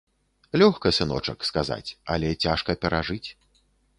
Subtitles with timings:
[0.61, 3.23] Лёгка, сыночак, сказаць, але цяжка перажыць.